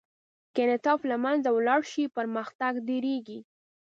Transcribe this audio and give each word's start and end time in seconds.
که 0.53 0.59
انعطاف 0.65 0.99
له 1.11 1.17
منځه 1.25 1.49
ولاړ 1.53 1.81
شي، 1.91 2.03
پرمختګ 2.17 2.73
درېږي. 2.89 3.39